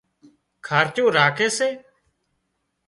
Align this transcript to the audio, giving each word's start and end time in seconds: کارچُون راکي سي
کارچُون 0.65 1.07
راکي 1.17 1.47
سي 1.57 1.69